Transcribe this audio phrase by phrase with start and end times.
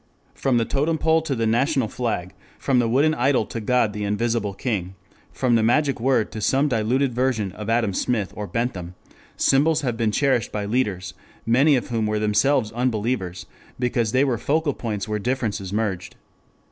[0.33, 4.03] From the totem pole to the national flag, from the wooden idol to God the
[4.03, 4.95] Invisible King,
[5.31, 8.95] from the magic word to some diluted version of Adam Smith or Bentham,
[9.37, 11.13] symbols have been cherished by leaders,
[11.45, 13.45] many of whom were themselves unbelievers,
[13.77, 16.15] because they were focal points where differences merged.